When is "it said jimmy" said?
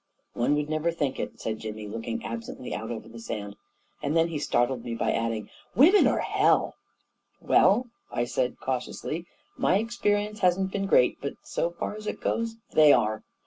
1.19-1.87